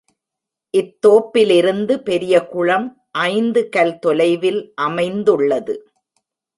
இத் 0.73 0.95
தோப்பிலிருந்து 1.07 1.97
பெரியகுளம் 1.99 2.87
ஐந்து 3.11 3.69
கல் 3.69 3.99
தொலைவில் 3.99 4.61
அமைந்துள்ளது. 4.81 5.75